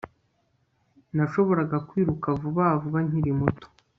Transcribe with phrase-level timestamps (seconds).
[1.15, 3.67] Nashoboraga kwiruka vuba vuba nkiri muto